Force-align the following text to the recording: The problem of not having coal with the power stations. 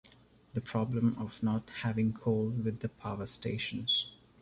The 0.53 0.61
problem 0.61 1.15
of 1.19 1.43
not 1.43 1.69
having 1.69 2.11
coal 2.11 2.47
with 2.49 2.79
the 2.79 2.89
power 2.89 3.27
stations. 3.27 4.11